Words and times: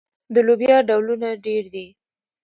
د 0.33 0.35
لوبیا 0.47 0.77
ډولونه 0.89 1.27
ډیر 1.45 1.63
دي. 1.75 1.87